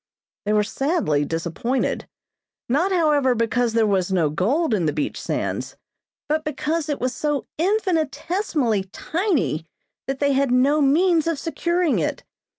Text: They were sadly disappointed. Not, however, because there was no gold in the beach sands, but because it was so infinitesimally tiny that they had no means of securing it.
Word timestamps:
They 0.45 0.53
were 0.53 0.63
sadly 0.63 1.25
disappointed. 1.25 2.07
Not, 2.67 2.91
however, 2.91 3.35
because 3.35 3.73
there 3.73 3.85
was 3.85 4.11
no 4.11 4.31
gold 4.31 4.73
in 4.73 4.87
the 4.87 4.93
beach 4.93 5.21
sands, 5.21 5.75
but 6.27 6.43
because 6.43 6.89
it 6.89 6.99
was 6.99 7.13
so 7.13 7.45
infinitesimally 7.59 8.85
tiny 8.85 9.67
that 10.07 10.17
they 10.19 10.31
had 10.33 10.49
no 10.49 10.81
means 10.81 11.27
of 11.27 11.37
securing 11.37 11.99
it. 11.99 12.23